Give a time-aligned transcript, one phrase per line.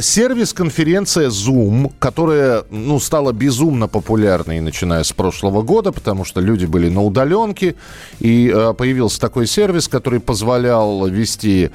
[0.00, 6.66] Сервис конференция Zoom, которая ну, стала безумно популярной, начиная с прошлого года, потому что люди
[6.66, 7.76] были на удаленке,
[8.18, 11.70] и э, появился такой сервис, который позволял вести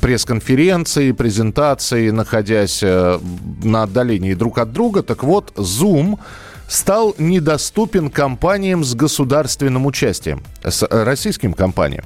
[0.00, 3.18] пресс-конференции, презентации, находясь э,
[3.62, 5.02] на отдалении друг от друга.
[5.02, 6.18] Так вот, Zoom
[6.70, 12.04] стал недоступен компаниям с государственным участием, с э, российским компаниям.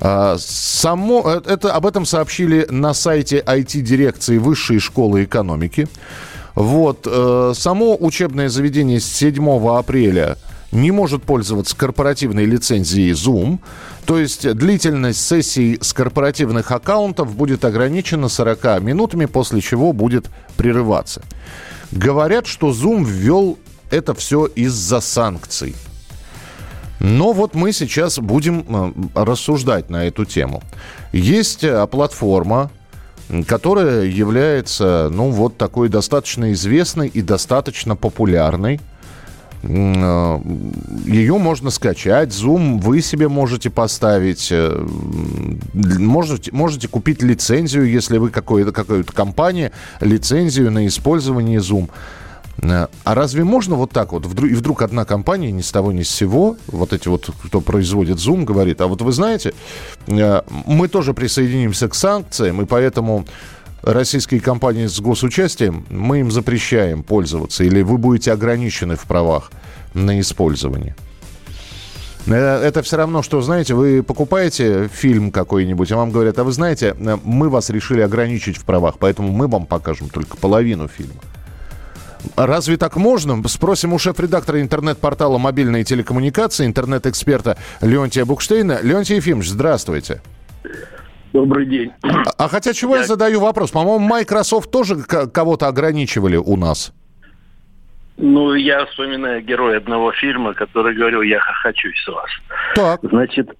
[0.00, 5.88] А, Само, э, это, об этом сообщили на сайте IT-дирекции Высшей школы экономики.
[6.54, 10.38] Вот, э, само учебное заведение с 7 апреля
[10.70, 13.58] не может пользоваться корпоративной лицензией Zoom.
[14.04, 20.26] То есть длительность сессий с корпоративных аккаунтов будет ограничена 40 минутами, после чего будет
[20.56, 21.22] прерываться.
[21.90, 23.58] Говорят, что Zoom ввел
[23.90, 25.74] это все из-за санкций.
[27.00, 30.62] Но вот мы сейчас будем э, рассуждать на эту тему.
[31.12, 32.70] Есть э, платформа,
[33.46, 38.80] которая является, ну, вот такой достаточно известной и достаточно популярной.
[39.62, 40.40] Э,
[41.04, 44.50] Ее можно скачать, Zoom вы себе можете поставить,
[45.74, 49.70] можете, можете купить лицензию, если вы какой-то, какая-то компания,
[50.00, 51.90] лицензию на использование Zoom.
[52.62, 54.26] А разве можно вот так вот?
[54.26, 57.60] Вдруг, и вдруг одна компания ни с того ни с сего, вот эти вот, кто
[57.60, 59.52] производит Zoom, говорит, а вот вы знаете,
[60.06, 63.26] э, мы тоже присоединимся к санкциям, и поэтому
[63.82, 69.50] российские компании с госучастием, мы им запрещаем пользоваться, или вы будете ограничены в правах
[69.94, 70.96] на использование.
[72.26, 76.52] Э, Это все равно, что, знаете, вы покупаете фильм какой-нибудь, а вам говорят, а вы
[76.52, 81.20] знаете, э, мы вас решили ограничить в правах, поэтому мы вам покажем только половину фильма.
[82.36, 83.42] Разве так можно?
[83.48, 88.78] Спросим у шеф-редактора интернет-портала «Мобильные телекоммуникации», интернет-эксперта Леонтия Букштейна.
[88.82, 90.20] Леонтий Ефимович, здравствуйте.
[91.32, 91.92] Добрый день.
[92.38, 93.02] А, хотя чего я...
[93.02, 93.70] Я- задаю вопрос?
[93.70, 96.92] По-моему, Microsoft тоже кого-то ограничивали у нас.
[98.16, 102.30] Ну, я вспоминаю героя одного фильма, который говорил, я хохочусь с вас.
[102.74, 103.00] Так.
[103.02, 103.50] Значит,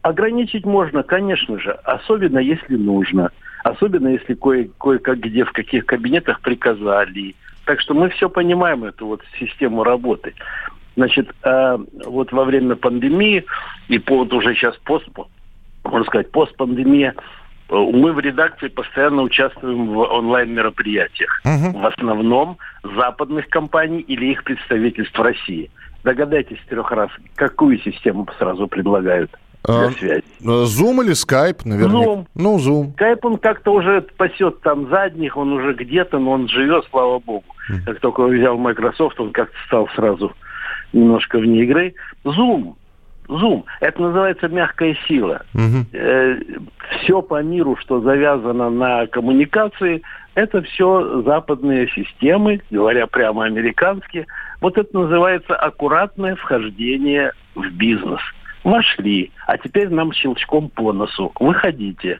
[0.00, 3.30] ограничить можно, конечно же, особенно если нужно.
[3.64, 7.34] Особенно если кое- кое-как где, в каких кабинетах приказали.
[7.66, 10.34] Так что мы все понимаем, эту вот систему работы.
[10.94, 13.44] Значит, а, вот во время пандемии
[13.88, 15.06] и по, вот уже сейчас пост,
[15.84, 17.14] можно сказать, постпандемия,
[17.68, 21.42] э, мы в редакции постоянно участвуем в онлайн-мероприятиях.
[21.44, 21.80] Мгм.
[21.80, 25.70] в основном западных компаний или их представительств России.
[26.04, 29.32] Догадайтесь трех раз, какую систему сразу предлагают
[29.66, 30.22] для А, связи.
[30.40, 32.06] э, Zoom или Skype, наверное?
[32.06, 32.26] Zoom.
[32.34, 32.92] Ну, Zoom.
[32.94, 37.44] Скайп, он как-то уже пасет там задних, он уже где-то, но он живет, слава богу.
[37.84, 40.32] Как только он взял Microsoft, он как-то стал сразу
[40.92, 41.94] немножко вне игры.
[42.24, 42.74] Zoom.
[43.28, 43.64] Zoom.
[43.80, 45.42] Это называется мягкая сила.
[45.52, 45.86] Мгм.
[47.02, 50.02] все по миру, что завязано на коммуникации,
[50.34, 54.26] это все западные системы, говоря прямо американские.
[54.60, 58.20] Вот это называется аккуратное вхождение в бизнес.
[58.66, 61.30] Вошли, а теперь нам щелчком по носу.
[61.38, 62.18] Выходите.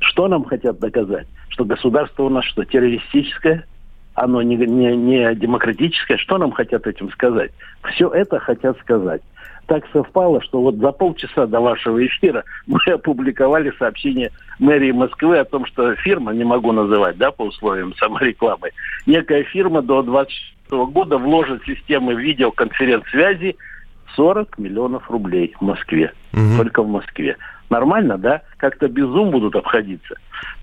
[0.00, 1.26] Что нам хотят доказать?
[1.48, 3.64] Что государство у нас что, террористическое?
[4.12, 6.18] Оно не, не, не демократическое?
[6.18, 7.52] Что нам хотят этим сказать?
[7.94, 9.22] Все это хотят сказать
[9.70, 15.44] так совпало, что вот за полчаса до вашего эфира мы опубликовали сообщение мэрии Москвы о
[15.44, 18.70] том, что фирма, не могу называть, да, по условиям саморекламы,
[19.06, 23.56] некая фирма до 2026 года вложит системы видеоконференц-связи
[24.16, 26.12] 40 миллионов рублей в Москве.
[26.32, 26.56] Мгм.
[26.56, 27.36] Только в Москве.
[27.70, 28.42] Нормально, да?
[28.56, 30.14] Как-то без Zoom будут обходиться.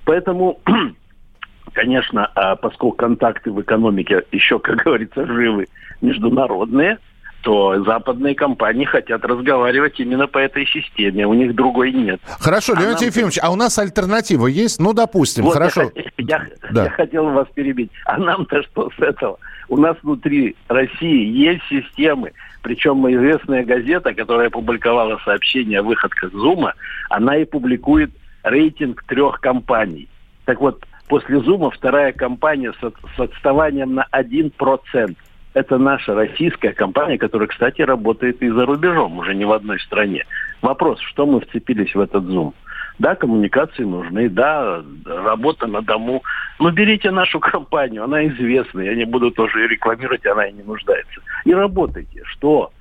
[0.06, 0.60] Поэтому
[1.74, 5.68] конечно, а поскольку контакты в экономике еще, как говорится, живы,
[6.02, 6.98] международные,
[7.42, 11.26] то западные компании хотят разговаривать именно по этой системе.
[11.28, 12.20] У них другой нет.
[12.40, 14.80] Хорошо, А Леонтий нам- Ефимович, а у нас альтернатива есть?
[14.82, 15.84] Ну, допустим, Вот я хорошо.
[15.84, 16.86] хот- Я, Да.
[16.86, 17.92] я хотел вас перебить.
[18.06, 19.38] А нам-то что с этого?
[19.70, 22.32] У нас внутри России есть системы.
[22.62, 26.74] Причем известная газета, которая опубликовала сообщение о выходках Зума,
[27.10, 28.12] она и публикует
[28.44, 30.08] рейтинг трех компаний.
[30.46, 35.16] Так вот, после Зума вторая компания с, с отставанием на 1%.
[35.54, 40.26] Это наша российская компания, которая, кстати, работает и за рубежом, уже не в одной стране.
[40.62, 42.54] Вопрос, что мы вцепились в этот Zoom?
[43.00, 46.24] Да, коммуникации нужны, да, работа на дому.
[46.60, 50.64] Но берите нашу компанию, она известная, я не буду тоже ее рекламировать, она и не
[50.64, 51.22] нуждается.
[51.46, 52.24] И работайте.
[52.26, 52.72] Что?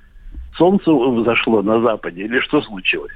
[0.57, 3.13] солнце взошло на Западе или что случилось?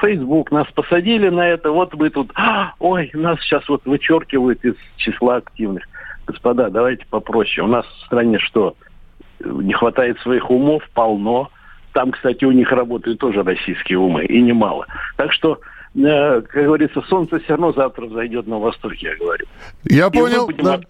[0.00, 4.74] Facebook, нас посадили на это, вот мы тут, а, ой, нас сейчас вот вычеркивают из
[4.96, 5.84] числа активных.
[6.26, 7.66] Господа, давайте попроще.
[7.66, 8.76] У нас в стране что,
[9.44, 10.82] не хватает своих умов?
[10.94, 11.50] Полно.
[11.92, 14.86] Там, кстати, у них работают тоже российские умы, и немало.
[15.16, 15.60] Так что
[15.92, 19.46] как говорится, солнце все равно завтра зайдет на востоке, я говорю.
[19.84, 20.48] Я и понял.
[20.62, 20.80] Да.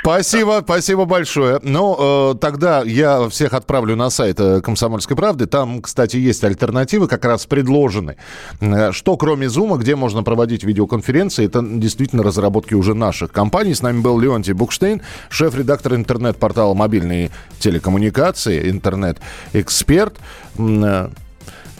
[0.00, 1.60] Спасибо, спасибо большое.
[1.62, 5.46] Ну, э, тогда я всех отправлю на сайт э, «Комсомольской правды».
[5.46, 8.16] Там, кстати, есть альтернативы, как раз предложены.
[8.60, 13.74] Э, что, кроме Зума, где можно проводить видеоконференции, это действительно разработки уже наших компаний.
[13.74, 17.30] С нами был Леонтий Букштейн, шеф-редактор интернет-портала «Мобильные
[17.60, 20.16] телекоммуникации», интернет-эксперт.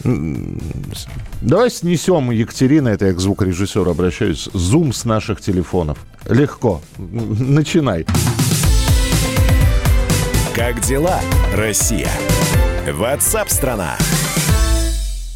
[0.03, 5.97] Давай снесем, Екатерина, это я к звукорежиссеру обращаюсь, зум с наших телефонов.
[6.27, 6.81] Легко.
[6.97, 8.05] Начинай.
[10.55, 11.19] Как дела,
[11.53, 12.11] Россия?
[12.91, 13.95] Ватсап-страна!
[13.97, 14.16] страна